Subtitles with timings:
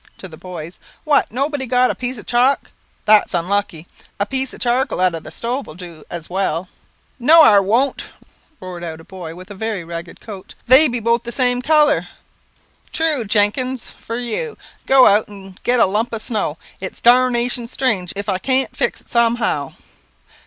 [0.17, 2.71] To the boys: "What, nobody got a piece of chalk?
[3.05, 3.85] That's unlucky;
[4.19, 6.69] a piece of charcoal out of the stove will do as well."
[7.19, 8.05] "No 'ar won't,"
[8.59, 10.55] roared out a boy with a very ragged coat.
[10.65, 12.07] "They be both the same colour."
[12.91, 16.57] "True, Jenkins, for you; go out and get a lump of snow.
[16.79, 19.73] Its darnation strange if I can't fix it somehow."